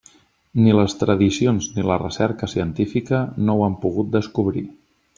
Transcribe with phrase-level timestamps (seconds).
[0.61, 4.69] Ni les tradicions ni la recerca científica no ho han pogut descobrir.